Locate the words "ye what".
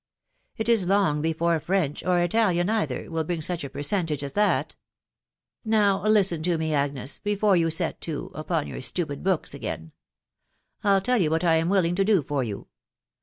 11.21-11.43